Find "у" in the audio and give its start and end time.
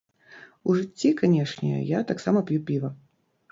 0.69-0.75